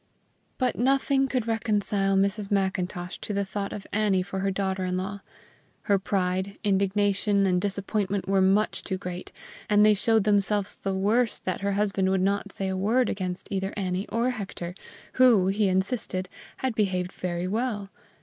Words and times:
But 0.57 0.79
nothing 0.79 1.27
could 1.27 1.45
reconcile 1.47 2.17
Mrs. 2.17 2.49
Macintosh 2.49 3.19
to 3.19 3.35
the 3.35 3.45
thought 3.45 3.71
of 3.71 3.85
Annie 3.93 4.23
for 4.23 4.39
her 4.39 4.49
daughter 4.49 4.83
in 4.83 4.97
law; 4.97 5.19
her 5.83 5.99
pride, 5.99 6.57
indignation, 6.63 7.45
and 7.45 7.61
disappointment 7.61 8.27
were 8.27 8.41
much 8.41 8.83
too 8.83 8.97
great, 8.97 9.31
and 9.69 9.85
they 9.85 9.93
showed 9.93 10.23
themselves 10.23 10.73
the 10.73 10.95
worse 10.95 11.37
that 11.37 11.61
her 11.61 11.73
husband 11.73 12.09
would 12.09 12.19
not 12.21 12.51
say 12.51 12.67
a 12.67 12.75
word 12.75 13.09
against 13.09 13.47
either 13.51 13.75
Annie 13.77 14.07
or 14.09 14.31
Hector, 14.31 14.73
who, 15.21 15.49
he 15.49 15.67
insisted, 15.67 16.27
had 16.57 16.73
behaved 16.73 17.11
very 17.11 17.47
well. 17.47 17.91